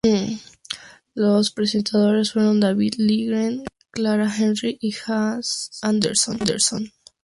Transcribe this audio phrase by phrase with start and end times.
[1.13, 6.39] Los presentadores fueron David Lindgren, Clara Henry y Hasse Andersson.